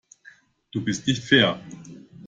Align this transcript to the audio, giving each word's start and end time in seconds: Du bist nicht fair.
Du 0.71 0.83
bist 0.83 1.05
nicht 1.05 1.23
fair. 1.23 1.61